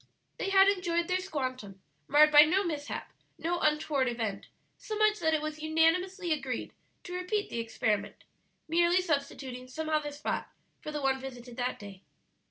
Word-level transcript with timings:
They 0.39 0.49
had 0.49 0.67
enjoyed 0.67 1.07
their 1.07 1.19
"squantum," 1.19 1.79
marred 2.07 2.31
by 2.31 2.41
no 2.41 2.63
mishap, 2.63 3.13
no 3.37 3.59
untoward 3.59 4.07
event, 4.09 4.47
so 4.75 4.97
much 4.97 5.19
that 5.19 5.35
it 5.35 5.43
was 5.43 5.61
unanimously 5.61 6.33
agreed 6.33 6.73
to 7.03 7.13
repeat 7.13 7.51
the 7.51 7.59
experiment, 7.59 8.23
merely 8.67 8.99
substituting 9.01 9.67
some 9.67 9.89
other 9.89 10.11
spot 10.11 10.49
for 10.81 10.91
the 10.91 11.03
one 11.03 11.19
visited 11.21 11.55
that 11.57 11.77
day. 11.77 12.01